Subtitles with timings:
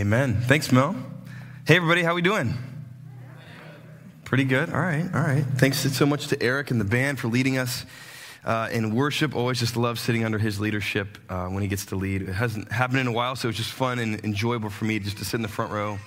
[0.00, 0.40] Amen.
[0.40, 0.96] Thanks, Mel.
[1.66, 2.54] Hey, everybody, how we doing?
[4.24, 4.70] Pretty good.
[4.70, 5.44] All right, all right.
[5.56, 7.84] Thanks so much to Eric and the band for leading us
[8.42, 9.36] uh, in worship.
[9.36, 12.22] Always just love sitting under his leadership uh, when he gets to lead.
[12.22, 15.18] It hasn't happened in a while, so it's just fun and enjoyable for me just
[15.18, 15.98] to sit in the front row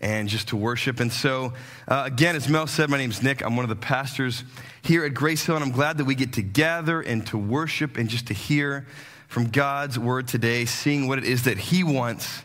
[0.00, 0.98] and just to worship.
[0.98, 1.52] And so,
[1.86, 3.44] uh, again, as Mel said, my name's Nick.
[3.44, 4.42] I'm one of the pastors
[4.82, 7.98] here at Grace Hill, and I'm glad that we get to gather and to worship
[7.98, 8.88] and just to hear
[9.28, 12.42] from God's word today, seeing what it is that he wants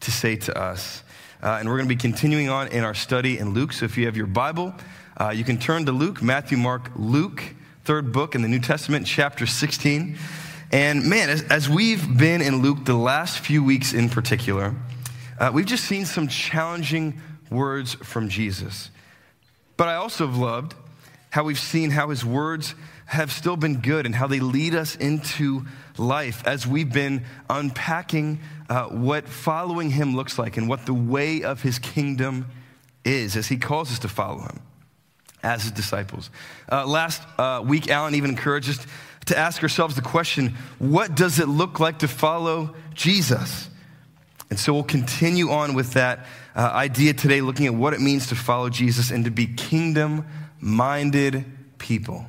[0.00, 1.02] to say to us.
[1.42, 3.72] Uh, and we're going to be continuing on in our study in Luke.
[3.72, 4.74] So if you have your Bible,
[5.16, 7.42] uh, you can turn to Luke, Matthew, Mark, Luke,
[7.84, 10.18] third book in the New Testament, chapter 16.
[10.72, 14.74] And man, as, as we've been in Luke the last few weeks in particular,
[15.38, 17.20] uh, we've just seen some challenging
[17.50, 18.90] words from Jesus.
[19.76, 20.74] But I also have loved
[21.30, 22.74] how we've seen how his words
[23.08, 25.64] have still been good and how they lead us into
[25.96, 31.42] life as we've been unpacking uh, what following him looks like and what the way
[31.42, 32.44] of his kingdom
[33.06, 34.60] is as he calls us to follow him
[35.42, 36.28] as his disciples.
[36.70, 38.86] Uh, last uh, week, Alan even encouraged us
[39.24, 43.70] to ask ourselves the question what does it look like to follow Jesus?
[44.50, 48.26] And so we'll continue on with that uh, idea today, looking at what it means
[48.26, 50.26] to follow Jesus and to be kingdom
[50.60, 51.46] minded
[51.78, 52.26] people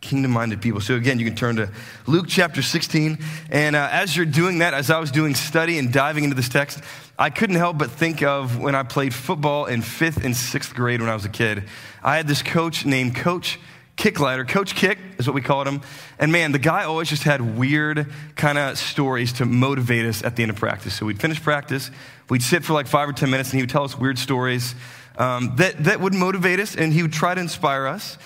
[0.00, 0.80] kingdom minded people.
[0.80, 1.70] So, again, you can turn to
[2.06, 3.18] Luke chapter 16.
[3.50, 6.48] And uh, as you're doing that, as I was doing study and diving into this
[6.48, 6.80] text,
[7.18, 11.00] I couldn't help but think of when I played football in fifth and sixth grade
[11.00, 11.64] when I was a kid.
[12.02, 13.58] I had this coach named Coach
[13.96, 14.46] Kicklighter.
[14.46, 15.80] Coach Kick is what we called him.
[16.20, 20.36] And man, the guy always just had weird kind of stories to motivate us at
[20.36, 20.94] the end of practice.
[20.94, 21.90] So we'd finish practice,
[22.30, 24.76] we'd sit for like five or 10 minutes, and he would tell us weird stories
[25.16, 28.16] um, that, that would motivate us, and he would try to inspire us.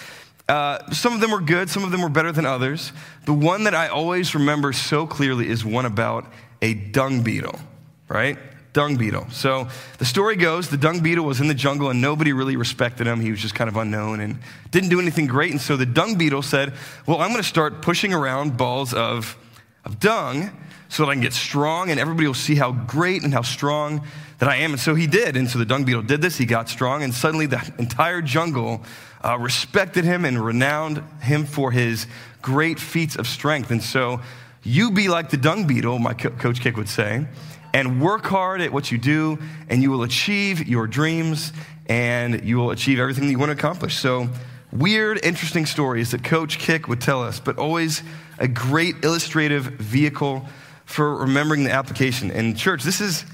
[0.53, 2.93] Uh, some of them were good, some of them were better than others.
[3.25, 7.59] The one that I always remember so clearly is one about a dung beetle,
[8.07, 8.37] right?
[8.75, 9.29] Dung beetle.
[9.31, 13.07] So the story goes the dung beetle was in the jungle and nobody really respected
[13.07, 13.19] him.
[13.23, 15.53] He was just kind of unknown and didn't do anything great.
[15.53, 16.75] And so the dung beetle said,
[17.07, 19.39] Well, I'm going to start pushing around balls of,
[19.87, 20.51] of dung
[20.91, 24.07] so that I can get strong and everybody will see how great and how strong
[24.39, 24.73] that I am.
[24.73, 25.35] And so he did.
[25.35, 26.37] And so the dung beetle did this.
[26.37, 28.83] He got strong and suddenly the entire jungle
[29.25, 32.07] uh, respected him and renowned him for his
[32.41, 33.71] great feats of strength.
[33.71, 34.21] And so
[34.63, 37.27] you be like the dung beetle, my co- coach Kick would say,
[37.75, 39.39] and work hard at what you do,
[39.69, 41.53] and you will achieve your dreams
[41.87, 43.97] and you will achieve everything that you want to accomplish.
[43.97, 44.29] So,
[44.73, 48.03] weird, interesting stories that Coach Kick would tell us, but always
[48.39, 50.47] a great illustrative vehicle
[50.85, 52.31] for remembering the application.
[52.31, 53.25] And, church, this is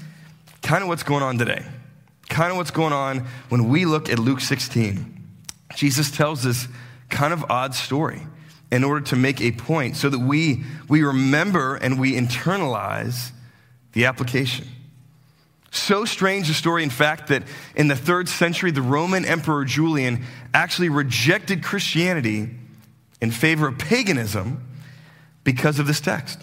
[0.61, 1.63] kind of what's going on today.
[2.27, 5.18] Kind of what's going on when we look at Luke 16.
[5.75, 6.67] Jesus tells this
[7.09, 8.21] kind of odd story
[8.71, 13.31] in order to make a point so that we, we remember and we internalize
[13.93, 14.67] the application.
[15.71, 17.43] So strange a story, in fact, that
[17.75, 22.49] in the third century, the Roman Emperor Julian actually rejected Christianity
[23.21, 24.65] in favor of paganism
[25.43, 26.39] because of this text.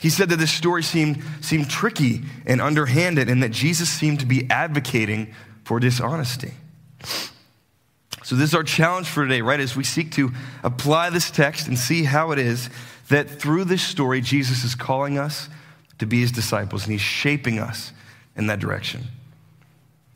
[0.00, 4.26] He said that this story seemed, seemed tricky and underhanded, and that Jesus seemed to
[4.26, 5.34] be advocating
[5.64, 6.52] for dishonesty.
[8.30, 9.58] So, this is our challenge for today, right?
[9.58, 10.30] As we seek to
[10.62, 12.70] apply this text and see how it is
[13.08, 15.48] that through this story, Jesus is calling us
[15.98, 17.92] to be his disciples and he's shaping us
[18.36, 19.02] in that direction.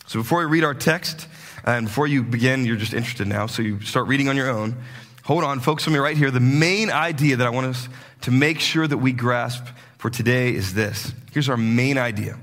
[0.06, 1.26] So, before we read our text,
[1.66, 4.48] uh, and before you begin, you're just interested now, so you start reading on your
[4.48, 4.76] own.
[5.24, 6.30] Hold on, folks, on me right here.
[6.30, 7.88] The main idea that I want us
[8.20, 9.66] to make sure that we grasp
[9.98, 11.12] for today is this.
[11.32, 12.38] Here's our main idea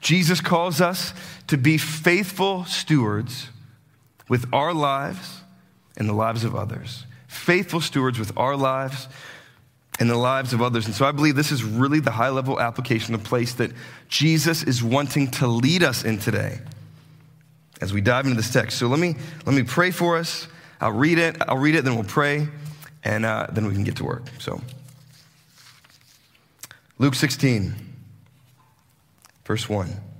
[0.00, 1.12] Jesus calls us
[1.48, 3.48] to be faithful stewards
[4.28, 5.40] with our lives
[5.96, 7.04] and the lives of others.
[7.26, 9.08] Faithful stewards with our lives
[9.98, 10.86] and the lives of others.
[10.86, 13.72] And so I believe this is really the high level application, the place that
[14.08, 16.60] Jesus is wanting to lead us in today
[17.80, 18.78] as we dive into this text.
[18.78, 20.48] So let me, let me pray for us.
[20.80, 22.48] I'll read it, I'll read it, then we'll pray,
[23.04, 24.24] and uh, then we can get to work.
[24.38, 24.60] So,
[26.98, 27.74] Luke 16,
[29.44, 30.11] verse 1.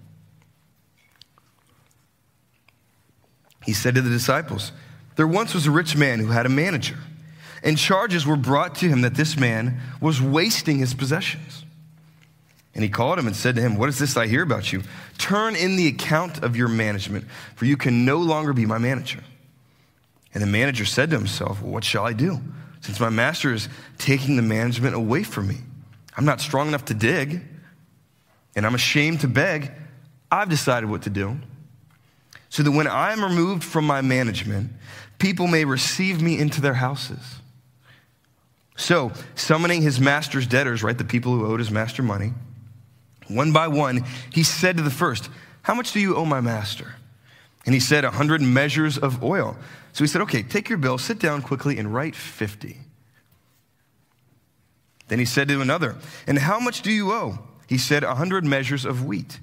[3.65, 4.73] He said to the disciples,
[5.17, 6.99] There once was a rich man who had a manager,
[7.63, 11.65] and charges were brought to him that this man was wasting his possessions.
[12.75, 14.83] And he called him and said to him, What is this I hear about you?
[15.19, 19.21] Turn in the account of your management, for you can no longer be my manager.
[20.35, 22.41] And the manager said to himself, well, What shall I do?
[22.81, 23.69] Since my master is
[23.99, 25.59] taking the management away from me.
[26.17, 27.43] I'm not strong enough to dig,
[28.57, 29.71] and I'm ashamed to beg.
[30.31, 31.39] I've decided what to do
[32.53, 34.73] so that when I am removed from my management,
[35.19, 37.41] people may receive me into their houses.
[38.77, 42.35] So, summoning his master's debtors, right, the people who owed his master money,
[43.29, 45.31] One by one, he said to the first,
[45.63, 46.97] How much do you owe my master?
[47.65, 49.57] And he said, A hundred measures of oil.
[49.95, 52.77] So he said, Okay, take your bill, sit down quickly, and write 50.
[55.09, 55.97] Then he said to another,
[56.27, 57.39] And how much do you owe?
[57.67, 59.39] He said, A hundred measures of wheat.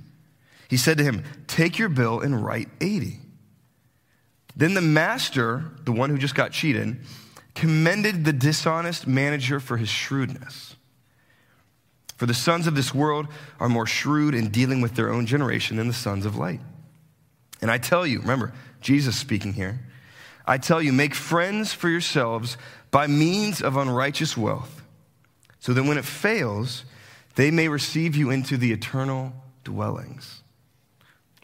[0.69, 3.19] He said to him, Take your bill and write 80.
[4.55, 6.99] Then the master, the one who just got cheated,
[7.55, 10.75] commended the dishonest manager for his shrewdness.
[12.17, 13.27] For the sons of this world
[13.59, 16.59] are more shrewd in dealing with their own generation than the sons of light.
[17.61, 19.79] And I tell you, remember, Jesus speaking here,
[20.45, 22.57] I tell you, make friends for yourselves
[22.91, 24.81] by means of unrighteous wealth,
[25.59, 26.85] so that when it fails,
[27.35, 29.33] they may receive you into the eternal
[29.63, 30.38] dwellings.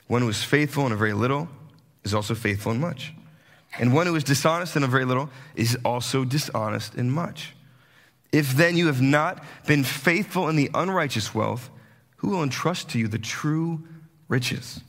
[0.07, 1.48] One who is faithful in a very little
[2.04, 3.13] is also faithful in much.
[3.80, 7.54] And one who is dishonest in a very little is also dishonest in much.
[8.31, 11.69] If then you have not been faithful in the unrighteous wealth,
[12.18, 13.84] who will entrust to you the true
[14.28, 14.81] riches?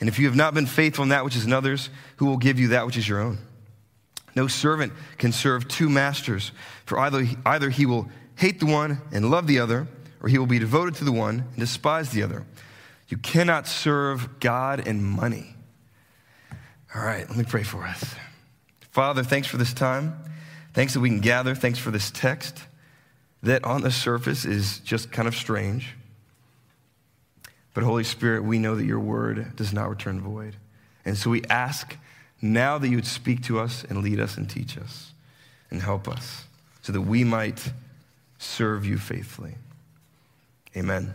[0.00, 2.58] And if you have not been faithful in that which is another's, who will give
[2.58, 3.38] you that which is your own?
[4.34, 6.52] No servant can serve two masters,
[6.86, 9.88] for either, either he will hate the one and love the other,
[10.20, 12.44] or he will be devoted to the one and despise the other.
[13.08, 15.54] You cannot serve God and money.
[16.94, 18.14] All right, let me pray for us.
[18.90, 20.18] Father, thanks for this time.
[20.74, 21.54] Thanks that we can gather.
[21.54, 22.62] Thanks for this text
[23.42, 25.94] that on the surface is just kind of strange.
[27.74, 30.56] But Holy Spirit, we know that your word does not return void.
[31.04, 31.96] And so we ask
[32.42, 35.12] now that you would speak to us and lead us and teach us
[35.70, 36.44] and help us
[36.82, 37.72] so that we might
[38.38, 39.54] serve you faithfully.
[40.76, 41.14] Amen.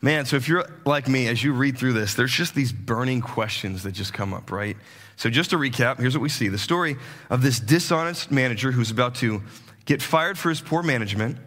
[0.00, 3.20] Man, so if you're like me, as you read through this, there's just these burning
[3.20, 4.76] questions that just come up, right?
[5.16, 6.96] So, just to recap, here's what we see the story
[7.30, 9.42] of this dishonest manager who's about to
[9.86, 11.38] get fired for his poor management.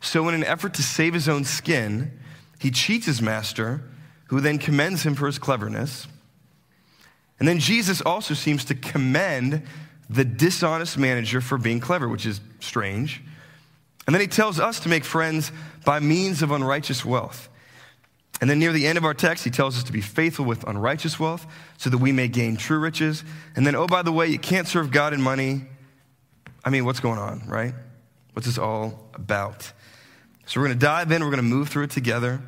[0.00, 2.18] So, in an effort to save his own skin,
[2.58, 3.82] he cheats his master,
[4.26, 6.08] who then commends him for his cleverness.
[7.38, 9.62] And then Jesus also seems to commend
[10.10, 13.22] the dishonest manager for being clever, which is strange.
[14.06, 15.52] And then he tells us to make friends
[15.84, 17.48] by means of unrighteous wealth.
[18.40, 20.64] And then near the end of our text, he tells us to be faithful with
[20.64, 21.46] unrighteous wealth
[21.78, 23.24] so that we may gain true riches.
[23.54, 25.62] And then, oh, by the way, you can't serve God and money.
[26.64, 27.74] I mean, what's going on, right?
[28.32, 29.72] What's this all about?
[30.46, 32.40] So we're going to dive in, we're going to move through it together.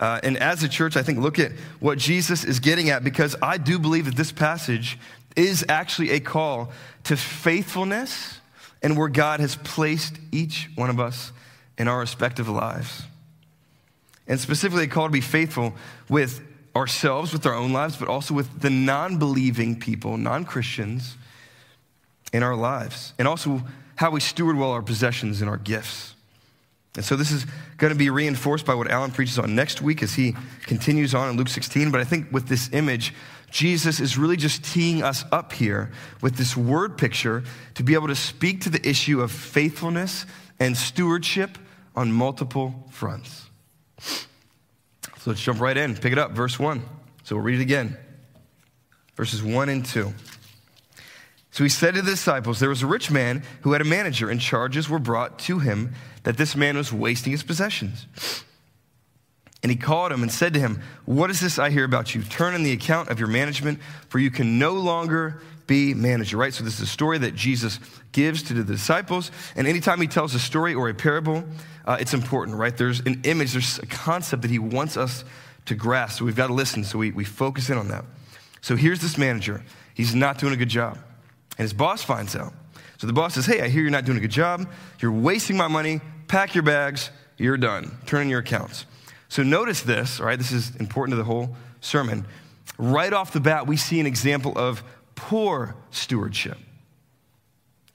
[0.00, 3.36] Uh, and as a church, I think look at what Jesus is getting at because
[3.40, 4.98] I do believe that this passage
[5.36, 6.72] is actually a call
[7.04, 8.40] to faithfulness
[8.82, 11.32] and where God has placed each one of us
[11.78, 13.04] in our respective lives
[14.26, 15.74] and specifically called to be faithful
[16.08, 16.40] with
[16.74, 21.16] ourselves, with our own lives, but also with the non believing people, non Christians
[22.32, 23.62] in our lives, and also
[23.96, 26.14] how we steward well our possessions and our gifts.
[26.96, 27.44] And so this is
[27.76, 31.30] going to be reinforced by what Alan preaches on next week as he continues on
[31.30, 31.90] in Luke 16.
[31.90, 33.12] But I think with this image,
[33.50, 35.90] Jesus is really just teeing us up here
[36.22, 37.42] with this word picture
[37.74, 40.26] to be able to speak to the issue of faithfulness
[40.60, 41.58] and stewardship
[41.96, 43.43] on multiple fronts.
[44.04, 45.96] So let's jump right in.
[45.96, 46.82] Pick it up, verse 1.
[47.22, 47.96] So we'll read it again.
[49.16, 50.12] Verses 1 and 2.
[51.50, 54.28] So he said to the disciples, There was a rich man who had a manager,
[54.28, 58.06] and charges were brought to him that this man was wasting his possessions.
[59.62, 62.22] And he called him and said to him, What is this I hear about you?
[62.22, 66.52] Turn in the account of your management, for you can no longer be manager, right?
[66.52, 67.78] So this is a story that Jesus
[68.12, 69.30] gives to the disciples.
[69.56, 71.44] And anytime he tells a story or a parable,
[71.86, 72.76] uh, it's important, right?
[72.76, 75.24] There's an image, there's a concept that he wants us
[75.66, 76.18] to grasp.
[76.18, 76.84] So we've got to listen.
[76.84, 78.04] So we, we focus in on that.
[78.60, 79.62] So here's this manager.
[79.94, 80.98] He's not doing a good job.
[81.58, 82.52] And his boss finds out.
[82.98, 84.68] So the boss says, Hey, I hear you're not doing a good job.
[85.00, 86.00] You're wasting my money.
[86.28, 87.10] Pack your bags.
[87.36, 87.98] You're done.
[88.06, 88.86] Turn in your accounts.
[89.28, 90.38] So notice this, all right?
[90.38, 92.26] This is important to the whole sermon.
[92.78, 94.82] Right off the bat, we see an example of
[95.14, 96.58] poor stewardship.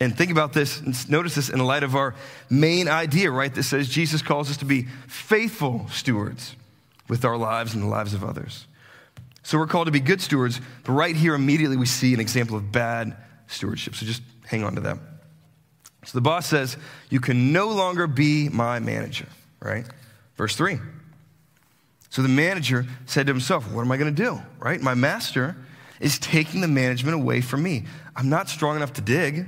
[0.01, 2.15] And think about this, and notice this in the light of our
[2.49, 3.53] main idea, right?
[3.53, 6.55] That says Jesus calls us to be faithful stewards
[7.09, 8.65] with our lives and the lives of others.
[9.43, 12.55] So we're called to be good stewards, but right here immediately we see an example
[12.55, 13.95] of bad stewardship.
[13.95, 14.97] So just hang on to that.
[16.05, 16.77] So the boss says,
[17.09, 19.27] You can no longer be my manager,
[19.59, 19.85] right?
[20.37, 20.79] Verse 3.
[22.09, 24.79] So the manager said to himself, What am I going to do, right?
[24.81, 25.57] My master
[25.99, 27.85] is taking the management away from me.
[28.15, 29.47] I'm not strong enough to dig,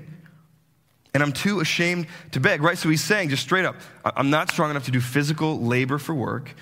[1.13, 2.77] and I'm too ashamed to beg, right?
[2.77, 6.13] So he's saying just straight up, I'm not strong enough to do physical labor for
[6.13, 6.53] work,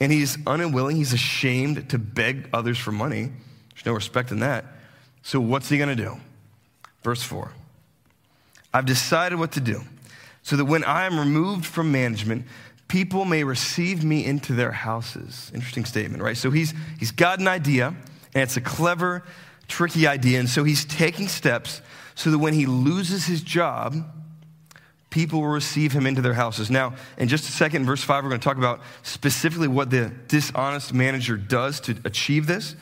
[0.00, 3.32] and he's unwilling, he's ashamed to beg others for money.
[3.74, 4.64] There's no respect in that.
[5.22, 6.16] So what's he going to do?
[7.02, 7.52] Verse 4
[8.72, 9.82] I've decided what to do
[10.42, 12.46] so that when I am removed from management,
[12.88, 15.50] people may receive me into their houses.
[15.54, 16.36] Interesting statement, right?
[16.36, 17.94] So he's, he's got an idea,
[18.34, 19.24] and it's a clever,
[19.66, 20.40] tricky idea.
[20.40, 21.80] And so he's taking steps
[22.14, 23.94] so that when he loses his job,
[25.10, 26.70] people will receive him into their houses.
[26.70, 30.12] Now, in just a second, verse 5, we're going to talk about specifically what the
[30.28, 32.76] dishonest manager does to achieve this.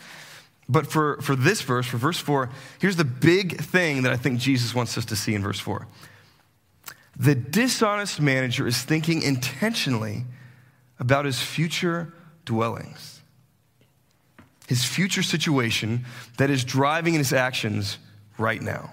[0.69, 2.51] But for, for this verse, for verse 4,
[2.81, 5.87] here's the big thing that I think Jesus wants us to see in verse 4.
[7.19, 10.25] The dishonest manager is thinking intentionally
[10.99, 12.13] about his future
[12.45, 13.16] dwellings,
[14.67, 16.05] his future situation
[16.39, 17.99] that is driving in his actions
[18.39, 18.93] right now.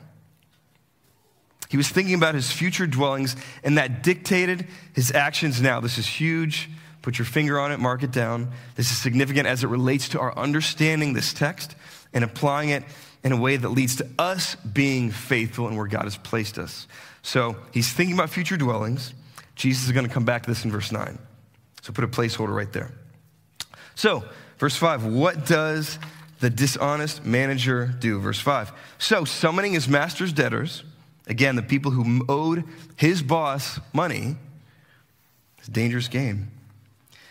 [1.70, 5.80] He was thinking about his future dwellings, and that dictated his actions now.
[5.80, 6.70] This is huge.
[7.02, 8.52] Put your finger on it, mark it down.
[8.76, 11.76] This is significant as it relates to our understanding this text
[12.14, 12.84] and applying it
[13.24, 16.88] in a way that leads to us being faithful in where God has placed us.
[17.24, 19.14] So he's thinking about future dwellings.
[19.56, 21.18] Jesus is going to come back to this in verse 9.
[21.82, 22.92] So put a placeholder right there.
[23.96, 24.24] So,
[24.58, 26.00] verse 5, what does
[26.40, 28.20] the dishonest manager do?
[28.20, 28.72] Verse 5.
[28.98, 30.84] So, summoning his master's debtors,
[31.28, 32.66] Again, the people who owed
[32.98, 34.36] his boss money,
[35.58, 36.52] it's a dangerous game.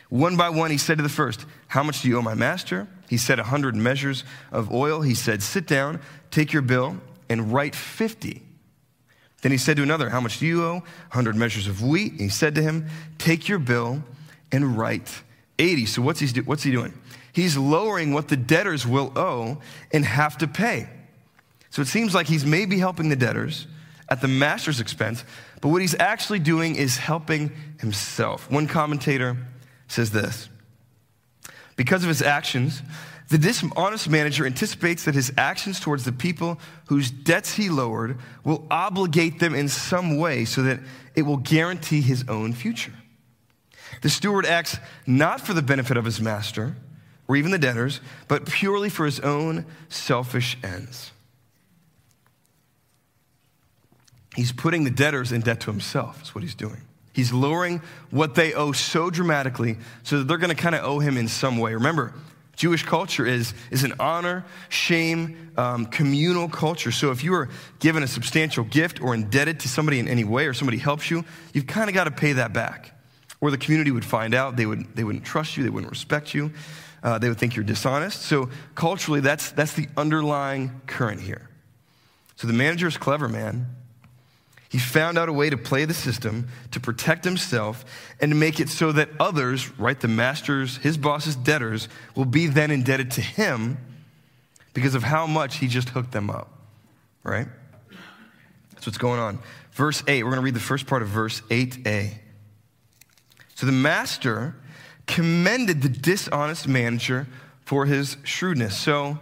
[0.08, 2.88] One by one, he said to the first, How much do you owe my master?
[3.08, 5.02] He said, A hundred measures of oil.
[5.02, 6.00] He said, Sit down,
[6.30, 6.96] take your bill,
[7.28, 8.42] and write 50.
[9.42, 10.82] Then he said to another, How much do you owe?
[11.10, 12.12] A hundred measures of wheat.
[12.12, 12.86] And he said to him,
[13.18, 14.02] Take your bill
[14.50, 15.22] and write
[15.58, 15.86] 80.
[15.86, 16.94] So what's he, what's he doing?
[17.32, 19.58] He's lowering what the debtors will owe
[19.90, 20.88] and have to pay.
[21.70, 23.66] So it seems like he's maybe helping the debtors
[24.10, 25.24] at the master's expense,
[25.62, 28.50] but what he's actually doing is helping himself.
[28.50, 29.38] One commentator
[29.88, 30.50] says this
[31.76, 32.82] Because of his actions,
[33.30, 38.66] the dishonest manager anticipates that his actions towards the people whose debts he lowered will
[38.70, 40.80] obligate them in some way so that
[41.14, 42.92] it will guarantee his own future.
[44.02, 46.76] The steward acts not for the benefit of his master
[47.28, 51.12] or even the debtors, but purely for his own selfish ends.
[54.34, 56.80] He's putting the debtors in debt to himself, is what he's doing.
[57.12, 60.98] He's lowering what they owe so dramatically so that they're going to kind of owe
[60.98, 61.74] him in some way.
[61.74, 62.14] Remember,
[62.56, 66.92] Jewish culture is, is an honor, shame, um, communal culture.
[66.92, 67.48] So if you are
[67.80, 71.24] given a substantial gift or indebted to somebody in any way or somebody helps you,
[71.52, 72.98] you've kind of got to pay that back.
[73.40, 76.32] Or the community would find out, they, would, they wouldn't trust you, they wouldn't respect
[76.34, 76.52] you,
[77.02, 78.23] uh, they would think you're dishonest.
[78.23, 81.49] So culturally, that's, that's the underlying current here.
[82.37, 83.66] So the manager is clever, man.
[84.68, 87.85] He found out a way to play the system to protect himself
[88.21, 92.47] and to make it so that others, right, the masters, his boss's debtors, will be
[92.47, 93.76] then indebted to him
[94.73, 96.50] because of how much he just hooked them up,
[97.23, 97.49] right?
[98.73, 99.40] That's what's going on.
[99.73, 102.14] Verse 8, we're going to read the first part of verse 8a.
[103.54, 104.56] So the master
[105.06, 107.26] commended the dishonest manager
[107.64, 108.76] for his shrewdness.
[108.76, 109.18] So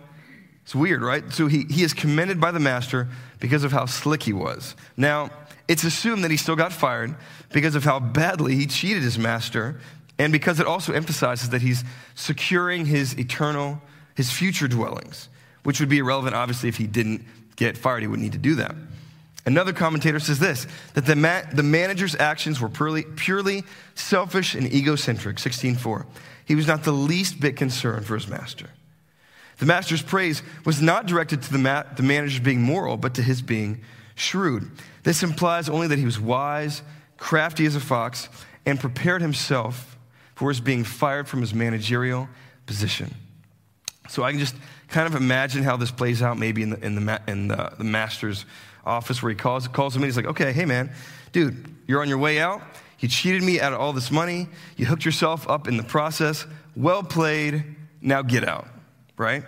[0.63, 1.33] it's weird, right?
[1.33, 3.09] So he, he is commended by the master
[3.39, 4.77] because of how slick he was.
[4.97, 5.31] Now,
[5.69, 7.15] it's assumed that he still got fired
[7.53, 9.81] because of how badly he cheated his master,
[10.19, 11.85] and because it also emphasizes that he's
[12.15, 13.81] securing his eternal,
[14.15, 15.29] his future dwellings,
[15.63, 17.25] which would be irrelevant, obviously, if he didn't
[17.57, 18.03] get fired.
[18.03, 18.75] He wouldn't need to do that.
[19.47, 24.73] Another commentator says this that the, ma- the manager's actions were purely, purely selfish and
[24.73, 25.37] egocentric.
[25.37, 26.07] 16.4.
[26.45, 28.71] He was not the least bit concerned for his master.
[29.59, 33.23] The master's praise was not directed to the, ma- the manager being moral, but to
[33.23, 33.83] his being
[34.15, 34.71] shrewd.
[35.03, 36.83] This implies only that he was wise,
[37.19, 38.29] crafty as a fox,
[38.67, 39.99] and prepared himself
[40.35, 42.29] for his being fired from his managerial
[42.67, 43.15] position.
[44.09, 44.57] So I can just
[44.89, 47.73] kind of imagine how this plays out maybe in the, in the, ma- in the,
[47.79, 48.45] the master's
[48.85, 50.09] office where he calls, calls him in.
[50.09, 50.93] He's like, okay, hey man,
[51.33, 52.63] dude, you're on your way out.
[52.99, 54.49] You cheated me out of all this money.
[54.77, 56.47] You hooked yourself up in the process.
[56.77, 57.65] Well played.
[58.03, 58.67] Now get out
[59.21, 59.45] right?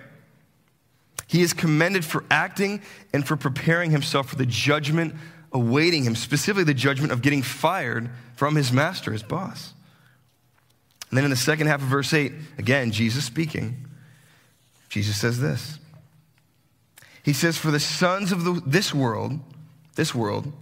[1.27, 2.83] He is commended for acting
[3.15, 5.15] and for preparing himself for the judgment
[5.51, 9.73] awaiting him, specifically the judgment of getting fired from his master, his boss.
[11.09, 13.89] And then in the second half of verse 8, again, Jesus speaking,
[14.91, 15.79] Jesus says this.
[17.23, 19.39] He says, For the sons of the, this world,
[19.95, 20.53] this world,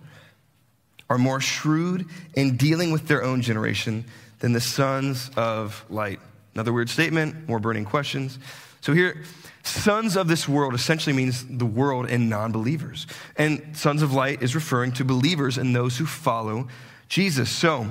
[1.09, 4.05] are more shrewd in dealing with their own generation
[4.39, 6.21] than the sons of light.
[6.55, 8.39] Another weird statement, more burning questions.
[8.81, 9.23] So here,
[9.63, 13.07] sons of this world essentially means the world and non believers.
[13.37, 16.69] And sons of light is referring to believers and those who follow
[17.09, 17.51] Jesus.
[17.51, 17.89] So,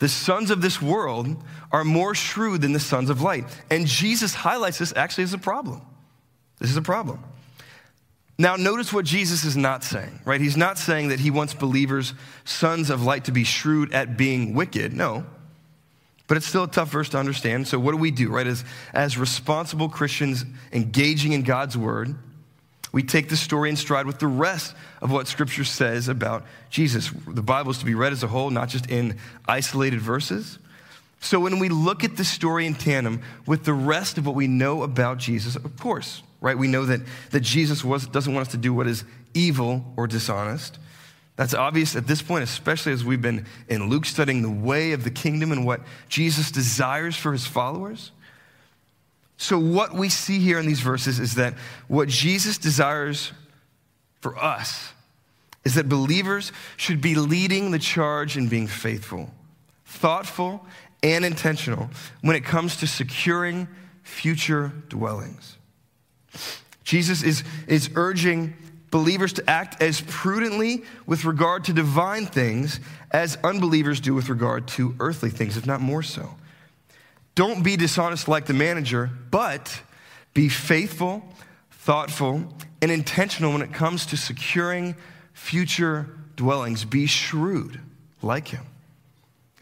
[0.00, 1.36] the sons of this world
[1.70, 3.44] are more shrewd than the sons of light.
[3.70, 5.82] And Jesus highlights this actually as a problem.
[6.58, 7.22] This is a problem.
[8.36, 10.40] Now, notice what Jesus is not saying, right?
[10.40, 12.14] He's not saying that he wants believers,
[12.44, 14.92] sons of light, to be shrewd at being wicked.
[14.92, 15.24] No.
[16.26, 17.68] But it's still a tough verse to understand.
[17.68, 18.46] So, what do we do, right?
[18.46, 22.16] As, as responsible Christians engaging in God's word,
[22.92, 27.10] we take the story in stride with the rest of what Scripture says about Jesus.
[27.28, 30.58] The Bible is to be read as a whole, not just in isolated verses.
[31.20, 34.46] So, when we look at the story in tandem with the rest of what we
[34.46, 38.52] know about Jesus, of course, right, we know that, that Jesus was, doesn't want us
[38.52, 40.78] to do what is evil or dishonest.
[41.36, 45.04] That's obvious at this point, especially as we've been in Luke studying the way of
[45.04, 48.12] the kingdom and what Jesus desires for his followers.
[49.38, 51.54] So, what we see here in these verses is that
[51.88, 53.32] what Jesus desires
[54.20, 54.92] for us
[55.64, 59.30] is that believers should be leading the charge in being faithful,
[59.86, 60.64] thoughtful,
[61.02, 61.88] and intentional
[62.20, 63.66] when it comes to securing
[64.02, 65.56] future dwellings.
[66.84, 68.54] Jesus is, is urging
[68.90, 72.78] believers to act as prudently with regard to divine things
[73.10, 76.36] as unbelievers do with regard to earthly things, if not more so.
[77.34, 79.82] Don't be dishonest like the manager, but
[80.32, 81.24] be faithful,
[81.72, 84.94] thoughtful, and intentional when it comes to securing
[85.32, 86.84] future dwellings.
[86.84, 87.80] Be shrewd
[88.22, 88.64] like him.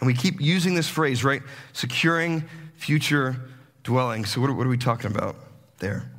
[0.00, 1.42] And we keep using this phrase, right?
[1.72, 2.44] Securing
[2.76, 3.36] future
[3.82, 4.30] dwellings.
[4.30, 5.36] So, what are, what are we talking about
[5.78, 6.11] there?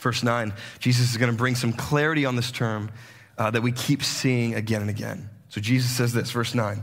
[0.00, 2.90] Verse 9, Jesus is going to bring some clarity on this term
[3.38, 5.28] uh, that we keep seeing again and again.
[5.50, 6.82] So Jesus says this, verse 9.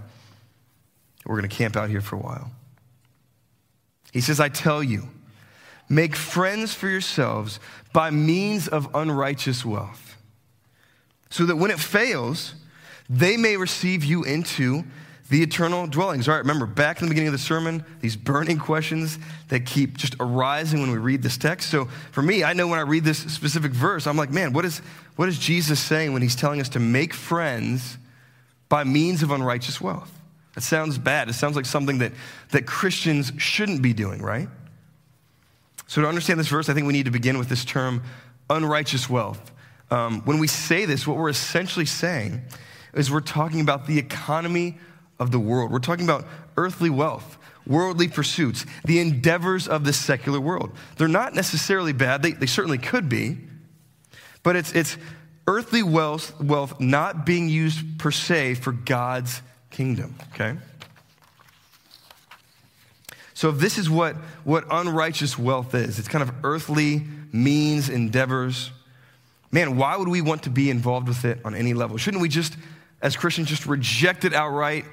[1.26, 2.52] We're going to camp out here for a while.
[4.14, 5.10] He says, I tell you,
[5.90, 7.60] make friends for yourselves
[7.92, 10.18] by means of unrighteous wealth,
[11.30, 12.56] so that when it fails,
[13.10, 14.84] they may receive you into
[15.30, 16.28] the eternal dwellings.
[16.28, 19.20] All right, remember, back in the beginning of the sermon, these burning questions
[19.50, 21.70] that keep just arising when we read this text.
[21.70, 24.64] So for me, I know when I read this specific verse, I'm like, man, what
[24.64, 24.80] is,
[25.18, 27.98] what is Jesus saying when he's telling us to make friends
[28.70, 30.12] by means of unrighteous wealth?
[30.56, 31.30] That sounds bad.
[31.30, 32.14] It sounds like something that,
[32.52, 34.48] that Christians shouldn't be doing, right?
[35.88, 38.02] So to understand this verse, I think we need to begin with this term,
[38.50, 39.52] unrighteous wealth.
[39.92, 42.42] Um, when we say this, what we're essentially saying
[42.94, 44.78] is we're talking about the economy
[45.20, 45.72] of the world.
[45.72, 46.26] We're talking about
[46.58, 50.72] earthly wealth, worldly pursuits, the endeavors of the secular world.
[50.98, 53.38] They're not necessarily bad, they, they certainly could be,
[54.44, 54.98] but it's, it's
[55.48, 60.58] earthly wealth, wealth not being used per se for God's kingdom, okay?
[63.34, 68.72] So if this is what, what unrighteous wealth is, it's kind of earthly means, endeavors.
[69.52, 71.98] Man, why would we want to be involved with it on any level?
[71.98, 72.58] Shouldn't we just,
[73.02, 74.86] as Christians, just reject it outright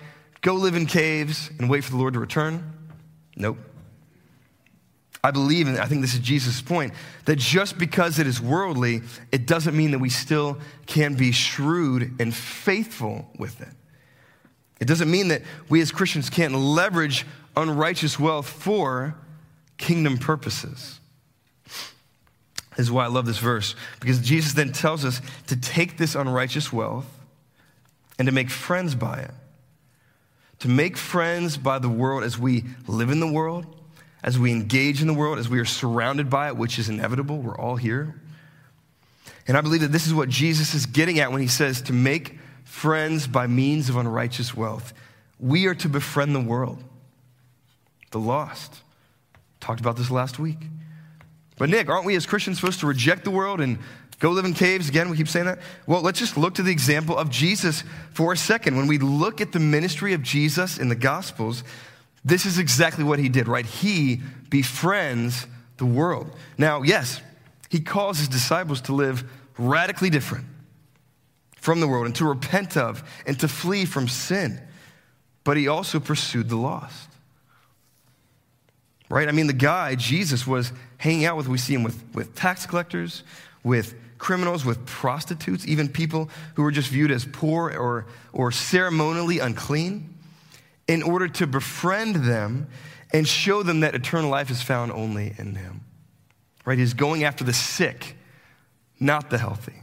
[0.45, 2.71] go live in caves and wait for the Lord to return?
[3.35, 3.57] Nope.
[5.25, 6.93] I believe, and I think this is Jesus' point,
[7.25, 9.01] that just because it is worldly,
[9.33, 13.71] it doesn't mean that we still can be shrewd and faithful with it.
[14.81, 17.25] It doesn't mean that we as Christians can't leverage
[17.57, 19.15] unrighteous wealth for
[19.79, 21.01] kingdom purposes.
[22.77, 26.15] This is why I love this verse, because Jesus then tells us to take this
[26.15, 27.07] unrighteous wealth
[28.19, 29.31] and to make friends by it
[30.65, 33.67] to make friends by the world as we live in the world,
[34.23, 37.37] as we engage in the world, as we are surrounded by it, which is inevitable.
[37.37, 38.19] We're all here.
[39.47, 41.93] And I believe that this is what Jesus is getting at when he says to
[41.93, 44.95] make friends by means of unrighteous wealth.
[45.39, 46.83] We are to befriend the world,
[48.11, 48.81] the lost.
[49.61, 50.61] Talked about this last week.
[51.59, 53.79] But, Nick, aren't we as Christians supposed to reject the world and
[54.21, 54.89] Go live in caves.
[54.89, 55.59] Again, we keep saying that.
[55.87, 58.77] Well, let's just look to the example of Jesus for a second.
[58.77, 61.65] When we look at the ministry of Jesus in the Gospels,
[62.25, 63.67] this is exactly what he did, right?
[63.67, 65.47] He befriends
[65.77, 66.31] the world.
[66.57, 67.21] Now, yes,
[67.69, 69.25] he calls his disciples to live
[69.59, 70.47] radically different
[71.57, 74.61] from the world and to repent of and to flee from sin.
[75.43, 77.09] But he also pursued the lost.
[79.11, 79.29] Right?
[79.29, 82.65] I mean, the guy, Jesus, was hanging out with, we see him with, with tax
[82.65, 83.23] collectors,
[83.63, 89.39] with criminals, with prostitutes, even people who were just viewed as poor or, or ceremonially
[89.39, 90.17] unclean,
[90.89, 92.67] in order to befriend them
[93.13, 95.83] and show them that eternal life is found only in Him.
[96.65, 96.79] Right?
[96.79, 98.17] He's going after the sick,
[98.99, 99.75] not the healthy.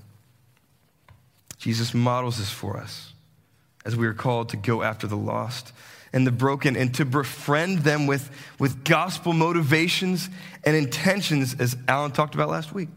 [1.60, 3.14] Jesus models this for us
[3.86, 5.72] as we are called to go after the lost
[6.14, 10.32] and the broken and to befriend them with, with gospel motivations
[10.64, 12.90] and intentions, as Alan talked about last week.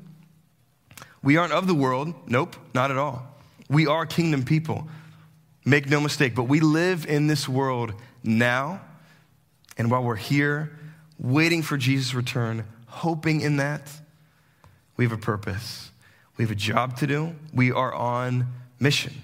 [1.24, 2.14] We aren't of the world.
[2.26, 3.26] Nope, not at all.
[3.68, 4.86] We are kingdom people.
[5.64, 8.82] Make no mistake, but we live in this world now.
[9.78, 10.78] And while we're here,
[11.18, 13.90] waiting for Jesus' return, hoping in that,
[14.96, 15.90] we have a purpose.
[16.36, 17.34] We have a job to do.
[17.52, 18.46] We are on
[18.78, 19.22] mission.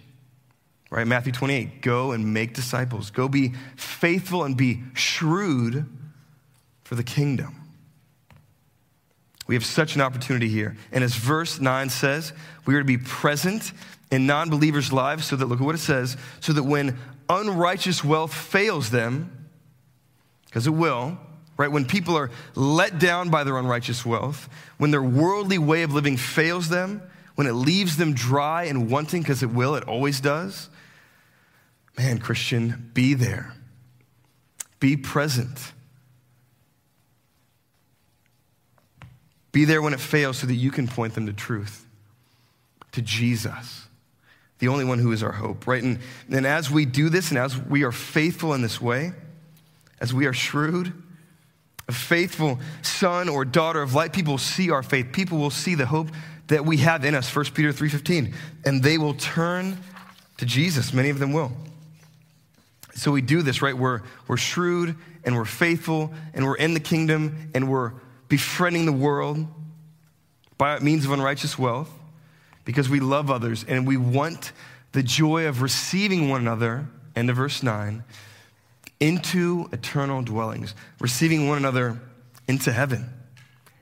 [0.90, 1.06] right?
[1.06, 3.10] Matthew 28 go and make disciples.
[3.10, 5.86] Go be faithful and be shrewd
[6.82, 7.59] for the kingdom.
[9.50, 10.76] We have such an opportunity here.
[10.92, 12.32] And as verse 9 says,
[12.66, 13.72] we are to be present
[14.12, 16.96] in non believers' lives so that, look at what it says, so that when
[17.28, 19.48] unrighteous wealth fails them,
[20.46, 21.18] because it will,
[21.56, 21.66] right?
[21.66, 26.16] When people are let down by their unrighteous wealth, when their worldly way of living
[26.16, 27.02] fails them,
[27.34, 30.70] when it leaves them dry and wanting, because it will, it always does.
[31.98, 33.52] Man, Christian, be there.
[34.78, 35.72] Be present.
[39.52, 41.86] Be there when it fails so that you can point them to truth,
[42.92, 43.86] to Jesus
[44.60, 45.82] the only one who is our hope, right?
[45.82, 45.98] And,
[46.30, 49.12] and as we do this and as we are faithful in this way,
[50.00, 50.92] as we are shrewd,
[51.88, 55.12] a faithful son or daughter of light, people will see our faith.
[55.12, 56.08] People will see the hope
[56.48, 58.34] that we have in us, 1 Peter 3.15,
[58.64, 59.78] and they will turn
[60.36, 60.92] to Jesus.
[60.92, 61.52] Many of them will.
[62.94, 63.76] So we do this, right?
[63.76, 67.92] We're, we're shrewd and we're faithful and we're in the kingdom and we're
[68.30, 69.46] befriending the world
[70.56, 71.90] by means of unrighteous wealth
[72.64, 74.52] because we love others and we want
[74.92, 78.04] the joy of receiving one another, end of verse 9,
[79.00, 82.00] into eternal dwellings, receiving one another
[82.46, 83.10] into heaven,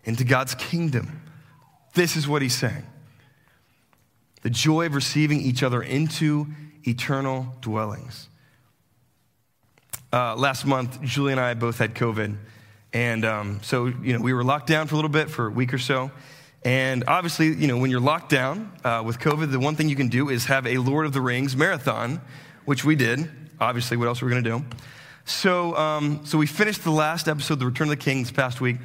[0.04, 1.22] into God's kingdom.
[1.94, 2.86] This is what he's saying.
[4.42, 6.46] The joy of receiving each other into
[6.86, 8.28] eternal dwellings.
[10.10, 12.36] Uh, last month, Julie and I both had COVID.
[12.92, 15.50] And um, so, you know, we were locked down for a little bit, for a
[15.50, 16.10] week or so.
[16.64, 19.96] And obviously, you know, when you're locked down uh, with COVID, the one thing you
[19.96, 22.20] can do is have a Lord of the Rings marathon,
[22.64, 23.30] which we did.
[23.60, 24.64] Obviously, what else are we going to do?
[25.24, 28.60] So, um, so we finished the last episode, The Return of the King, this past
[28.60, 28.78] week.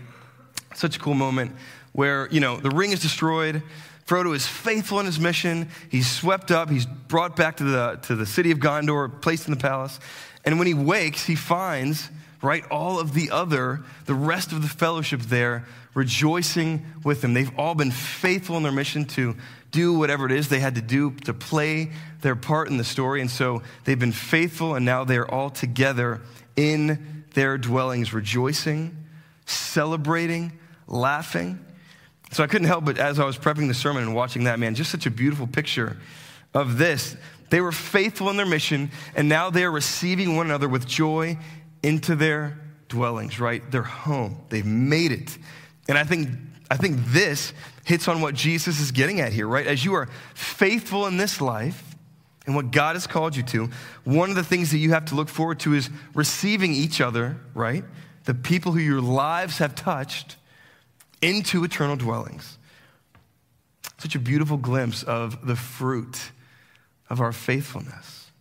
[0.76, 1.56] Such a cool moment
[1.94, 3.64] where, you know, the ring is destroyed.
[4.06, 5.70] Frodo is faithful in his mission.
[5.90, 6.70] He's swept up.
[6.70, 10.00] He's brought back to the, to the city of Gondor, placed in the palace.
[10.44, 12.10] And when he wakes, he finds,
[12.44, 17.34] right, all of the other, the rest of the fellowship there rejoicing with them.
[17.34, 19.36] They've all been faithful in their mission to
[19.72, 23.22] do whatever it is they had to do to play their part in the story.
[23.22, 26.22] And so they've been faithful, and now they're all together
[26.56, 28.96] in their dwellings, rejoicing,
[29.46, 30.52] celebrating,
[30.88, 31.64] laughing.
[32.32, 34.76] So I couldn't help but, as I was prepping the sermon and watching that, man,
[34.76, 35.98] just such a beautiful picture
[36.54, 37.16] of this.
[37.50, 41.38] They were faithful in their mission, and now they are receiving one another with joy
[41.84, 43.70] into their dwellings, right?
[43.70, 44.38] Their home.
[44.50, 45.38] They've made it.
[45.88, 46.30] And I think,
[46.72, 47.54] I think this
[47.86, 49.68] hits on what Jesus is getting at here, right?
[49.68, 51.96] As you are faithful in this life
[52.46, 53.70] and what God has called you to,
[54.04, 57.38] one of the things that you have to look forward to is receiving each other,
[57.54, 57.84] right?
[58.24, 60.38] The people who your lives have touched
[61.22, 62.58] into eternal dwellings.
[63.98, 66.32] Such a beautiful glimpse of the fruit
[67.10, 68.32] of our faithfulness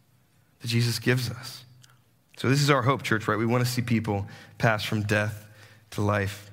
[0.60, 1.61] that Jesus gives us.
[2.42, 3.38] So, this is our hope, church, right?
[3.38, 4.26] We want to see people
[4.58, 5.46] pass from death
[5.92, 6.50] to life.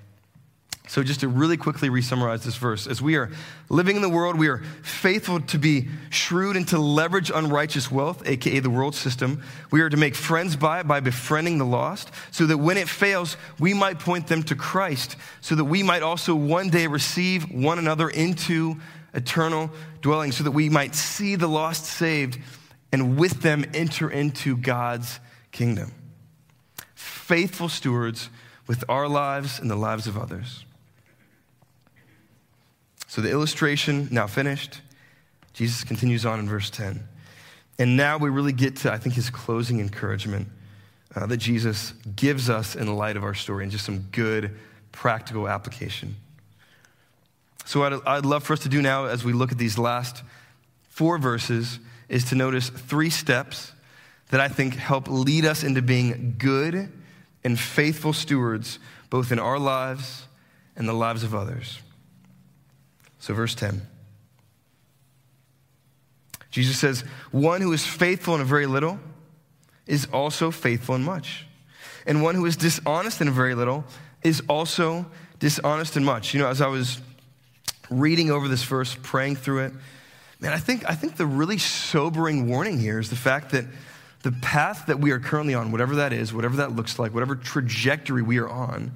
[0.87, 3.31] So, just to really quickly resummarize this verse, as we are
[3.69, 8.21] living in the world, we are faithful to be shrewd and to leverage unrighteous wealth,
[8.27, 9.41] aka the world system.
[9.71, 12.87] We are to make friends by it by befriending the lost, so that when it
[12.87, 17.49] fails, we might point them to Christ, so that we might also one day receive
[17.51, 18.75] one another into
[19.15, 19.71] eternal
[20.03, 22.37] dwelling, so that we might see the lost saved
[22.91, 25.19] and with them enter into God's
[25.51, 25.93] kingdom.
[26.95, 28.29] Faithful stewards
[28.67, 30.65] with our lives and the lives of others.
[33.07, 34.81] So the illustration now finished.
[35.53, 37.03] Jesus continues on in verse 10.
[37.79, 40.47] And now we really get to, I think, his closing encouragement
[41.15, 44.55] uh, that Jesus gives us in the light of our story and just some good
[44.91, 46.15] practical application.
[47.65, 49.77] So, what I'd, I'd love for us to do now as we look at these
[49.77, 50.23] last
[50.89, 53.71] four verses is to notice three steps
[54.29, 56.91] that I think help lead us into being good
[57.43, 60.25] and faithful stewards, both in our lives
[60.75, 61.79] and the lives of others.
[63.19, 63.81] So, verse 10.
[66.51, 68.99] Jesus says, One who is faithful in a very little
[69.85, 71.45] is also faithful in much.
[72.05, 73.83] And one who is dishonest in a very little
[74.23, 75.05] is also
[75.39, 76.33] dishonest in much.
[76.33, 77.01] You know, as I was
[77.89, 79.73] reading over this verse, praying through it,
[80.39, 83.65] man, I think, I think the really sobering warning here is the fact that
[84.23, 87.35] the path that we are currently on, whatever that is, whatever that looks like, whatever
[87.35, 88.91] trajectory we are on,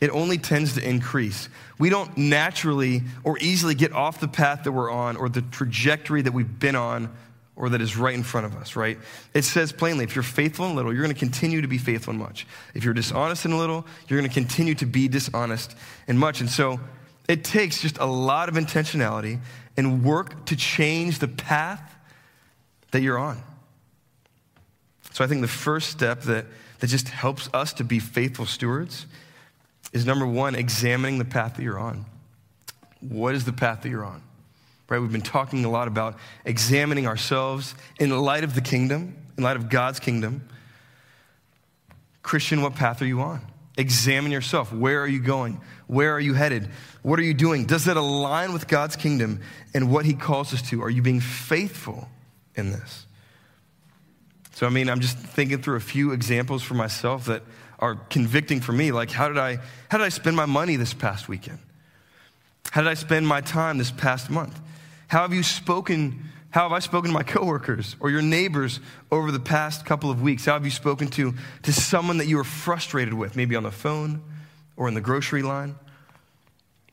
[0.00, 1.48] it only tends to increase.
[1.78, 6.22] We don't naturally or easily get off the path that we're on or the trajectory
[6.22, 7.14] that we've been on
[7.54, 8.98] or that is right in front of us, right?
[9.32, 12.12] It says plainly if you're faithful in little, you're going to continue to be faithful
[12.12, 12.46] in much.
[12.74, 15.74] If you're dishonest in little, you're going to continue to be dishonest
[16.06, 16.40] in much.
[16.40, 16.78] And so
[17.28, 19.40] it takes just a lot of intentionality
[19.78, 21.94] and work to change the path
[22.90, 23.42] that you're on.
[25.16, 26.44] So I think the first step that,
[26.80, 29.06] that just helps us to be faithful stewards
[29.94, 32.04] is number one, examining the path that you're on.
[33.00, 34.22] What is the path that you're on?
[34.90, 34.98] Right?
[34.98, 39.56] We've been talking a lot about examining ourselves in light of the kingdom, in light
[39.56, 40.46] of God's kingdom.
[42.22, 43.40] Christian, what path are you on?
[43.78, 44.70] Examine yourself.
[44.70, 45.62] Where are you going?
[45.86, 46.68] Where are you headed?
[47.00, 47.64] What are you doing?
[47.64, 49.40] Does that align with God's kingdom
[49.72, 50.82] and what He calls us to?
[50.82, 52.06] Are you being faithful
[52.54, 53.05] in this?
[54.56, 57.42] So, I mean, I'm just thinking through a few examples for myself that
[57.78, 58.90] are convicting for me.
[58.90, 59.58] Like, how did I,
[59.90, 61.58] how did I spend my money this past weekend?
[62.70, 64.58] How did I spend my time this past month?
[65.08, 66.30] How have you spoken?
[66.48, 68.80] How have I spoken to my coworkers or your neighbors
[69.12, 70.46] over the past couple of weeks?
[70.46, 73.70] How have you spoken to, to someone that you were frustrated with, maybe on the
[73.70, 74.22] phone
[74.74, 75.74] or in the grocery line?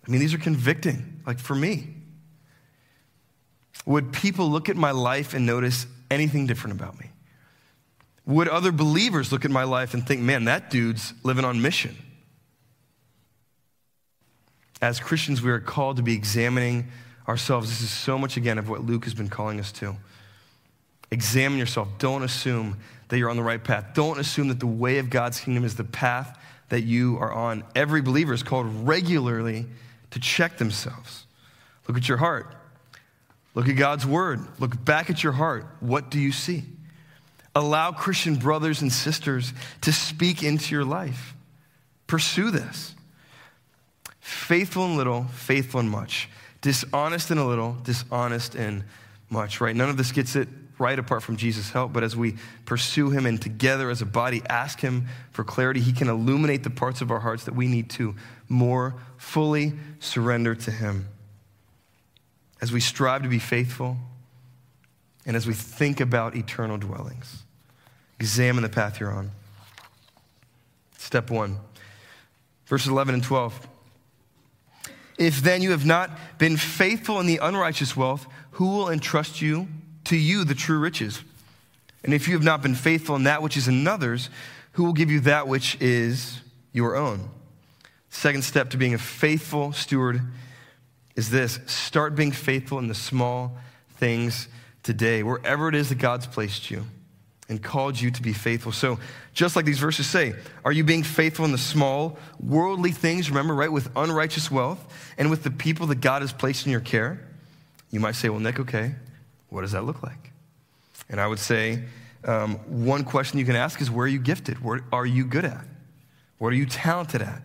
[0.06, 1.96] I mean, these are convicting, like for me.
[3.86, 7.10] Would people look at my life and notice anything different about me?
[8.26, 11.98] Would other believers look at my life and think, man, that dude's living on mission?
[14.82, 16.88] As Christians, we are called to be examining
[17.28, 17.70] ourselves.
[17.70, 19.96] This is so much, again, of what Luke has been calling us to.
[21.12, 21.88] Examine yourself.
[22.00, 22.78] Don't assume
[23.10, 23.94] that you're on the right path.
[23.94, 27.64] Don't assume that the way of God's kingdom is the path that you are on.
[27.76, 29.68] Every believer is called regularly
[30.12, 31.26] to check themselves.
[31.88, 32.56] Look at your heart.
[33.54, 34.40] Look at God's word.
[34.60, 35.68] Look back at your heart.
[35.80, 36.64] What do you see?
[37.56, 41.36] Allow Christian brothers and sisters to speak into your life.
[42.08, 42.96] Pursue this.
[44.20, 46.30] Faithful in little, faithful in much.
[46.62, 48.84] Dishonest in a little, dishonest in
[49.30, 49.76] much, right?
[49.76, 50.48] None of this gets it
[50.80, 52.36] right apart from Jesus' help, but as we
[52.66, 56.70] pursue Him and together as a body ask Him for clarity, He can illuminate the
[56.70, 58.16] parts of our hearts that we need to
[58.50, 61.08] more fully surrender to Him.
[62.62, 63.98] As we strive to be faithful
[65.26, 67.43] and as we think about eternal dwellings,
[68.24, 69.30] examine the path you're on.
[70.98, 71.58] Step one,
[72.68, 73.68] verses 11 and 12.
[75.18, 79.68] If then you have not been faithful in the unrighteous wealth, who will entrust you
[80.06, 81.22] to you the true riches?
[82.06, 84.30] And if you have not been faithful in that which is another's,
[84.72, 86.40] who will give you that which is
[86.72, 87.30] your own?
[88.10, 90.22] Second step to being a faithful steward
[91.18, 93.58] is this start being faithful in the small
[93.98, 94.48] things
[94.82, 96.86] today, wherever it is that God's placed you
[97.50, 98.72] and called you to be faithful.
[98.72, 99.00] So,
[99.34, 103.54] just like these verses say, are you being faithful in the small, worldly things, remember,
[103.54, 107.20] right, with unrighteous wealth and with the people that God has placed in your care?
[107.92, 108.96] You might say, well, Nick, okay,
[109.50, 110.32] what does that look like?
[111.10, 111.84] And I would say,
[112.26, 114.64] um, one question you can ask is, where are you gifted?
[114.64, 115.66] What are you good at?
[116.38, 117.42] What are you talented at?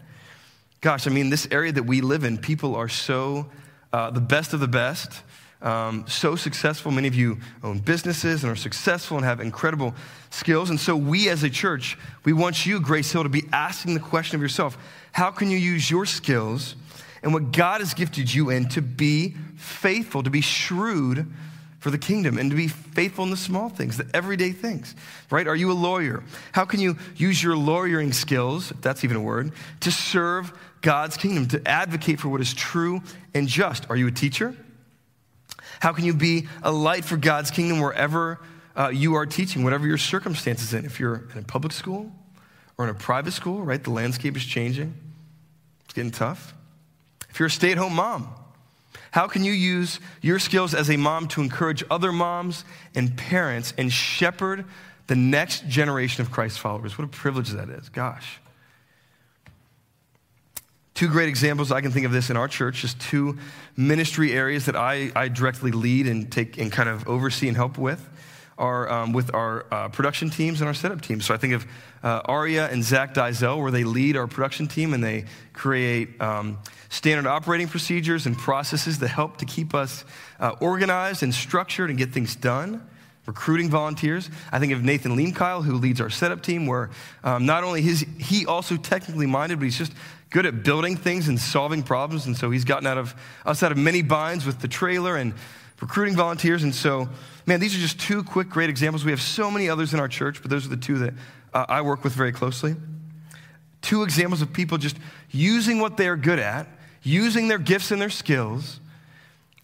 [0.80, 3.50] Gosh, I mean, this area that we live in, people are so
[3.92, 5.22] uh, the best of the best
[5.60, 6.92] um, so successful.
[6.92, 9.94] Many of you own businesses and are successful and have incredible
[10.30, 10.70] skills.
[10.70, 14.00] And so, we as a church, we want you, Grace Hill, to be asking the
[14.00, 14.78] question of yourself
[15.12, 16.76] how can you use your skills
[17.22, 21.26] and what God has gifted you in to be faithful, to be shrewd
[21.80, 24.94] for the kingdom, and to be faithful in the small things, the everyday things,
[25.30, 25.46] right?
[25.46, 26.24] Are you a lawyer?
[26.52, 31.16] How can you use your lawyering skills, if that's even a word, to serve God's
[31.16, 33.00] kingdom, to advocate for what is true
[33.34, 33.88] and just?
[33.90, 34.56] Are you a teacher?
[35.80, 38.40] How can you be a light for God's kingdom wherever
[38.76, 40.84] uh, you are teaching, whatever your circumstances in?
[40.84, 42.12] If you're in a public school
[42.76, 43.82] or in a private school, right?
[43.82, 44.94] The landscape is changing.
[45.84, 46.54] It's getting tough.
[47.30, 48.28] If you're a stay at home mom,
[49.10, 52.64] how can you use your skills as a mom to encourage other moms
[52.94, 54.64] and parents and shepherd
[55.06, 56.98] the next generation of Christ followers?
[56.98, 57.88] What a privilege that is.
[57.88, 58.40] Gosh.
[60.98, 63.38] Two great examples I can think of this in our church, just two
[63.76, 67.78] ministry areas that I, I directly lead and take and kind of oversee and help
[67.78, 68.04] with
[68.58, 71.24] are um, with our uh, production teams and our setup teams.
[71.24, 71.66] So I think of
[72.02, 76.58] uh, Aria and Zach Dizel, where they lead our production team and they create um,
[76.88, 80.04] standard operating procedures and processes that help to keep us
[80.40, 82.84] uh, organized and structured and get things done
[83.28, 84.30] recruiting volunteers.
[84.50, 86.88] I think of Nathan Leamkyle, who leads our setup team, where
[87.22, 89.92] um, not only is he also technically minded, but he's just
[90.30, 92.26] good at building things and solving problems.
[92.26, 93.14] And so he's gotten out of
[93.46, 95.34] us out of many binds with the trailer and
[95.80, 96.62] recruiting volunteers.
[96.62, 97.08] And so,
[97.46, 99.04] man, these are just two quick, great examples.
[99.04, 101.14] We have so many others in our church, but those are the two that
[101.54, 102.76] uh, I work with very closely.
[103.80, 104.96] Two examples of people just
[105.30, 106.66] using what they're good at,
[107.02, 108.80] using their gifts and their skills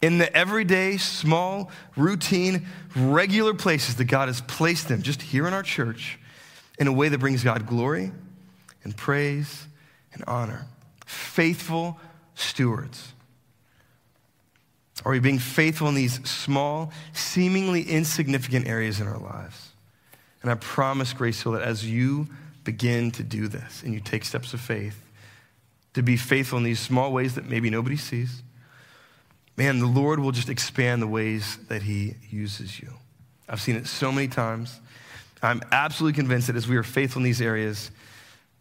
[0.00, 5.54] in the everyday, small, routine, regular places that God has placed them, just here in
[5.54, 6.18] our church,
[6.78, 8.12] in a way that brings God glory
[8.84, 9.66] and praise
[10.14, 10.66] and honor.
[11.06, 11.98] Faithful
[12.34, 13.12] stewards.
[15.04, 19.70] Are we being faithful in these small, seemingly insignificant areas in our lives?
[20.40, 22.28] And I promise, Grace Hill, that as you
[22.62, 25.00] begin to do this and you take steps of faith,
[25.94, 28.42] to be faithful in these small ways that maybe nobody sees,
[29.56, 32.92] man, the Lord will just expand the ways that He uses you.
[33.48, 34.80] I've seen it so many times.
[35.42, 37.90] I'm absolutely convinced that as we are faithful in these areas,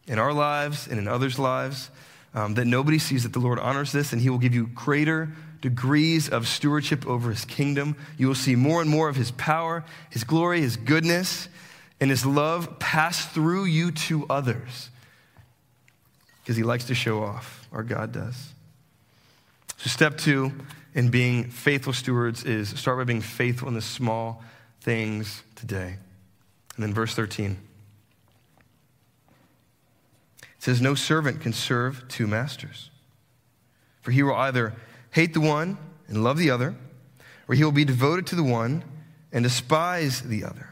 [0.07, 1.89] in our lives and in others' lives,
[2.33, 5.29] um, that nobody sees that the Lord honors this and He will give you greater
[5.63, 7.95] degrees of stewardship over his kingdom.
[8.17, 11.47] You will see more and more of his power, his glory, his goodness,
[12.01, 14.89] and his love pass through you to others.
[16.41, 17.65] Because he likes to show off.
[17.71, 18.53] Our God does.
[19.77, 20.51] So, step two
[20.93, 24.43] in being faithful stewards is start by being faithful in the small
[24.81, 25.95] things today.
[26.75, 27.57] And then, verse 13 it
[30.63, 32.89] says, No servant can serve two masters,
[34.01, 34.73] for he will either
[35.11, 36.73] hate the one and love the other,
[37.49, 38.81] or he will be devoted to the one
[39.33, 40.69] and despise the other.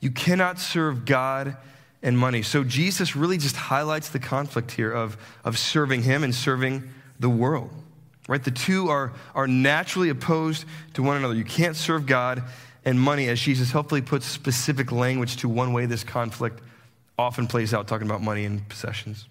[0.00, 1.58] You cannot serve God
[2.02, 2.40] and money.
[2.40, 7.28] So Jesus really just highlights the conflict here of, of serving him and serving the
[7.28, 7.70] world.
[8.26, 8.42] Right?
[8.42, 11.34] The two are, are naturally opposed to one another.
[11.34, 12.42] You can't serve God
[12.86, 16.62] and money, as Jesus helpfully puts specific language to one way this conflict
[17.20, 19.26] often plays out, talking about money and possessions.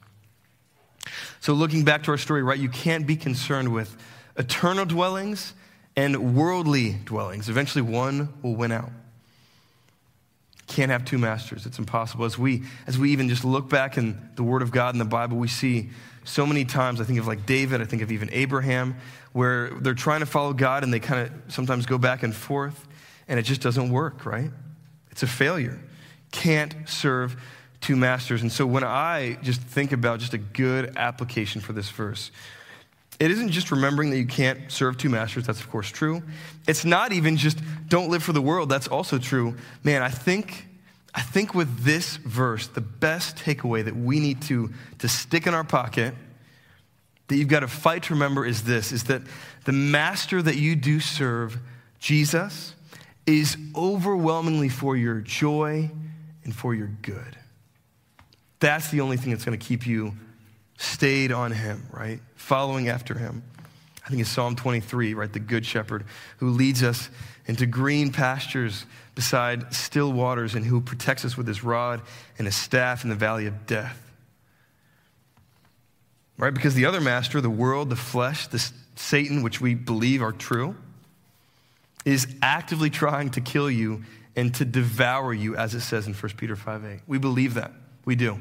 [1.41, 3.95] So, looking back to our story, right, you can't be concerned with
[4.37, 5.53] eternal dwellings
[5.95, 7.49] and worldly dwellings.
[7.49, 8.91] Eventually, one will win out.
[10.67, 11.65] Can't have two masters.
[11.65, 12.25] It's impossible.
[12.25, 15.05] As we, as we even just look back in the Word of God in the
[15.05, 15.89] Bible, we see
[16.23, 17.01] so many times.
[17.01, 18.95] I think of like David, I think of even Abraham,
[19.33, 22.87] where they're trying to follow God and they kind of sometimes go back and forth,
[23.27, 24.51] and it just doesn't work, right?
[25.11, 25.79] It's a failure.
[26.31, 27.41] Can't serve
[27.81, 28.41] two masters.
[28.41, 32.31] And so when I just think about just a good application for this verse,
[33.19, 35.45] it isn't just remembering that you can't serve two masters.
[35.45, 36.23] That's, of course, true.
[36.67, 38.69] It's not even just don't live for the world.
[38.69, 39.55] That's also true.
[39.83, 40.67] Man, I think,
[41.13, 45.53] I think with this verse, the best takeaway that we need to, to stick in
[45.53, 46.13] our pocket,
[47.27, 49.21] that you've got to fight to remember is this, is that
[49.65, 51.57] the master that you do serve,
[51.99, 52.73] Jesus,
[53.25, 55.91] is overwhelmingly for your joy
[56.45, 57.37] and for your good.
[58.59, 60.13] That's the only thing that's going to keep you
[60.77, 62.19] stayed on him, right?
[62.35, 63.43] Following after him.
[64.05, 65.31] I think it's Psalm 23, right?
[65.31, 66.05] The good shepherd
[66.37, 67.09] who leads us
[67.45, 72.01] into green pastures beside still waters and who protects us with his rod
[72.37, 74.01] and his staff in the valley of death.
[76.37, 76.53] Right?
[76.53, 80.75] Because the other master, the world, the flesh, this Satan, which we believe are true,
[82.05, 84.03] is actively trying to kill you
[84.35, 86.99] and to devour you, as it says in 1 Peter 5 8.
[87.07, 87.73] We believe that.
[88.09, 88.39] We do.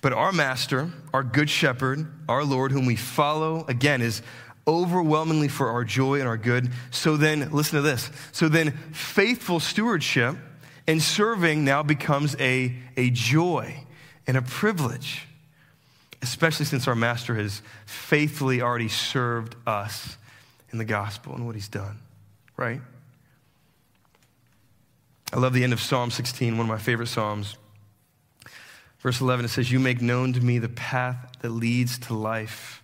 [0.00, 4.22] But our master, our good shepherd, our Lord, whom we follow, again, is
[4.64, 6.70] overwhelmingly for our joy and our good.
[6.92, 8.12] So then, listen to this.
[8.30, 10.36] So then, faithful stewardship
[10.86, 13.76] and serving now becomes a, a joy
[14.28, 15.26] and a privilege,
[16.22, 20.16] especially since our master has faithfully already served us
[20.70, 21.98] in the gospel and what he's done,
[22.56, 22.80] right?
[25.32, 27.56] I love the end of Psalm 16, one of my favorite Psalms.
[29.00, 32.82] Verse 11, it says, You make known to me the path that leads to life.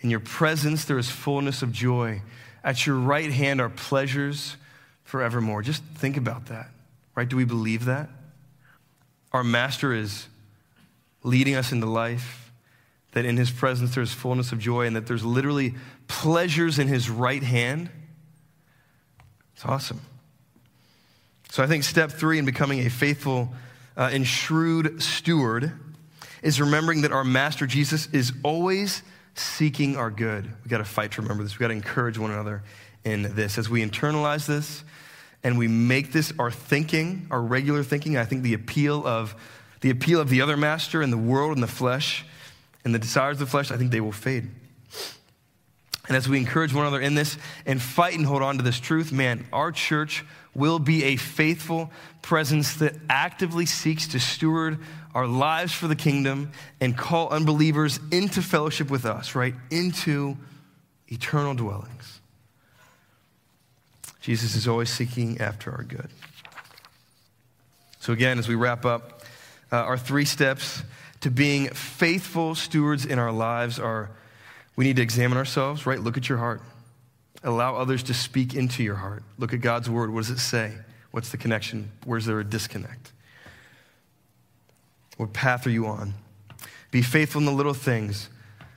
[0.00, 2.22] In your presence there is fullness of joy.
[2.62, 4.56] At your right hand are pleasures
[5.02, 5.62] forevermore.
[5.62, 6.68] Just think about that,
[7.16, 7.28] right?
[7.28, 8.08] Do we believe that?
[9.32, 10.28] Our master is
[11.24, 12.52] leading us into life,
[13.12, 15.74] that in his presence there's fullness of joy, and that there's literally
[16.06, 17.90] pleasures in his right hand.
[19.54, 20.00] It's awesome.
[21.54, 23.48] So I think step three in becoming a faithful
[23.96, 25.70] uh, and shrewd steward
[26.42, 29.04] is remembering that our master Jesus is always
[29.36, 30.46] seeking our good.
[30.46, 31.52] We've got to fight to remember this.
[31.52, 32.64] We've got to encourage one another
[33.04, 33.56] in this.
[33.56, 34.82] As we internalize this
[35.44, 39.36] and we make this our thinking, our regular thinking, I think the appeal of
[39.80, 42.24] the appeal of the other master and the world and the flesh
[42.84, 44.50] and the desires of the flesh, I think they will fade.
[46.08, 48.80] And as we encourage one another in this and fight and hold on to this
[48.80, 50.24] truth, man, our church
[50.54, 51.90] will be a faithful
[52.22, 54.78] presence that actively seeks to steward
[55.14, 56.50] our lives for the kingdom
[56.80, 59.54] and call unbelievers into fellowship with us, right?
[59.70, 60.36] Into
[61.08, 62.20] eternal dwellings.
[64.20, 66.08] Jesus is always seeking after our good.
[68.00, 69.22] So, again, as we wrap up,
[69.70, 70.82] uh, our three steps
[71.20, 74.10] to being faithful stewards in our lives are
[74.76, 76.00] we need to examine ourselves, right?
[76.00, 76.60] Look at your heart.
[77.44, 79.22] Allow others to speak into your heart.
[79.38, 80.10] Look at God's word.
[80.10, 80.72] What does it say?
[81.10, 81.92] What's the connection?
[82.04, 83.12] Where's there a disconnect?
[85.16, 86.14] What path are you on?
[86.90, 88.28] Be faithful in the little things,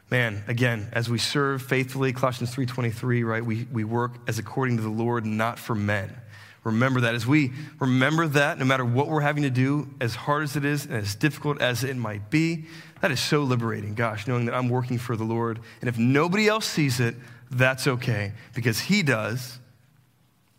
[0.09, 4.83] man, again, as we serve faithfully, Colossians 3.23, right, we, we work as according to
[4.83, 6.15] the Lord, not for men.
[6.63, 7.15] Remember that.
[7.15, 10.65] As we remember that, no matter what we're having to do, as hard as it
[10.65, 12.65] is and as difficult as it might be,
[13.01, 13.93] that is so liberating.
[13.93, 15.59] Gosh, knowing that I'm working for the Lord.
[15.79, 17.15] And if nobody else sees it,
[17.49, 19.59] that's okay because He does.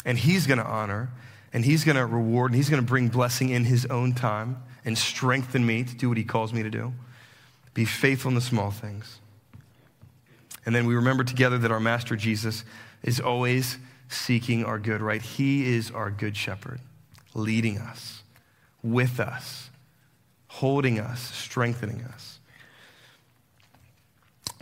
[0.05, 1.11] And He's going to honor
[1.53, 4.62] and He's going to reward and He's going to bring blessing in His own time
[4.84, 6.93] and strengthen me to do what He calls me to do.
[7.74, 9.20] Be faithful in the small things.
[10.64, 12.64] And then we remember together that our Master Jesus
[13.03, 13.78] is always
[14.09, 15.22] seeking our good, right?
[15.22, 16.80] He is our good shepherd,
[17.34, 18.22] leading us,
[18.82, 19.70] with us,
[20.49, 22.41] holding us, strengthening us.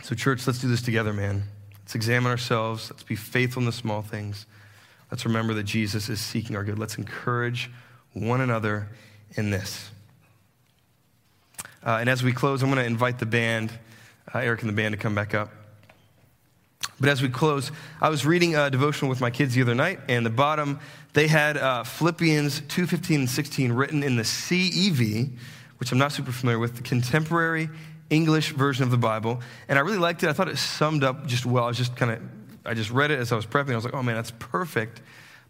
[0.03, 1.43] So, church, let's do this together, man.
[1.87, 2.91] Let's examine ourselves.
[2.91, 4.45] Let's be faithful in the small things.
[5.09, 6.77] Let's remember that Jesus is seeking our good.
[6.77, 7.71] Let's encourage
[8.11, 8.89] one another
[9.37, 9.89] in this.
[11.81, 13.71] Uh, and as we close, I'm going to invite the band,
[14.35, 15.49] uh, Eric and the band, to come back up.
[16.99, 17.71] But as we close,
[18.01, 20.81] I was reading a devotional with my kids the other night, and the bottom,
[21.13, 25.31] they had uh, Philippians 2 15 and 16 written in the CEV,
[25.77, 27.69] which I'm not super familiar with, the contemporary
[28.09, 29.41] English version of the Bible.
[29.67, 30.29] And I really liked it.
[30.29, 31.65] I thought it summed up just well.
[31.65, 32.21] I was just kind of,
[32.65, 33.71] I just read it as I was prepping.
[33.71, 35.01] I was like, oh man, that's perfect.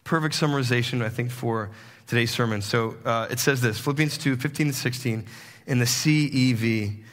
[0.04, 1.70] Perfect summarization, I think, for
[2.08, 2.62] today's sermon.
[2.62, 5.26] So uh, it says this Philippians 2 15 and 16
[5.68, 7.04] in the CEV.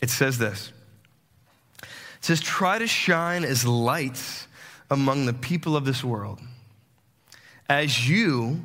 [0.00, 0.72] It says this.
[1.82, 1.88] It
[2.20, 4.46] says, try to shine as lights
[4.90, 6.40] among the people of this world
[7.68, 8.64] as you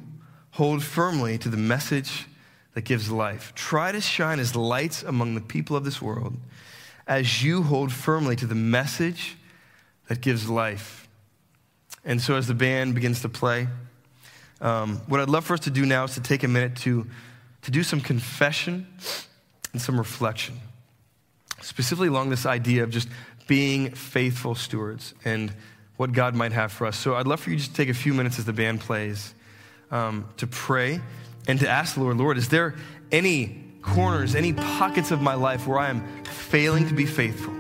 [0.52, 2.28] hold firmly to the message
[2.74, 3.54] that gives life.
[3.56, 6.38] Try to shine as lights among the people of this world
[7.08, 9.36] as you hold firmly to the message
[10.08, 11.08] that gives life.
[12.06, 13.68] And so, as the band begins to play,
[14.62, 17.08] um, what I'd love for us to do now is to take a minute to,
[17.64, 18.88] to do some confession
[19.74, 20.60] and some reflection,
[21.62, 23.10] specifically along this idea of just
[23.48, 25.52] being faithful stewards and
[25.98, 26.98] what God might have for us.
[26.98, 29.34] So I'd love for you just to take a few minutes as the band plays
[29.92, 31.02] um, to pray
[31.50, 32.76] and to ask the Lord, Lord, is there
[33.12, 37.54] any corners, any pockets of my life where I am failing to be faithful?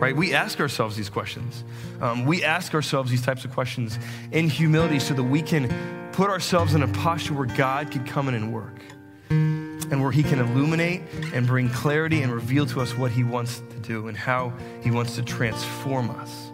[0.00, 0.16] Right?
[0.16, 1.62] We ask ourselves these questions.
[2.00, 3.98] Um, we ask ourselves these types of questions
[4.32, 5.68] in humility so that we can
[6.12, 8.80] put ourselves in a posture where God can come in and work
[9.28, 11.02] and where He can illuminate
[11.34, 14.50] and bring clarity and reveal to us what He wants to do and how
[14.82, 16.50] He wants to transform us.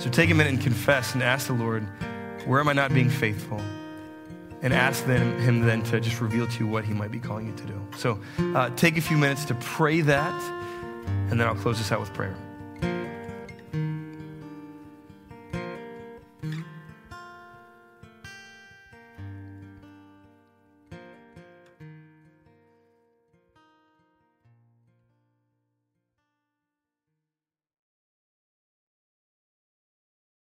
[0.00, 1.84] So take a minute and confess and ask the Lord,
[2.44, 3.60] where am I not being faithful?
[4.62, 7.46] And ask them, Him then to just reveal to you what He might be calling
[7.46, 7.80] you to do.
[7.96, 8.18] So
[8.54, 10.42] uh, take a few minutes to pray that,
[11.30, 12.34] and then I'll close this out with prayer.